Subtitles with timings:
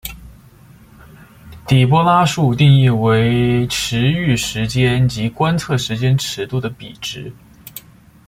[1.67, 7.31] 底波拉数定义为驰豫时间及观测时间尺度的比值。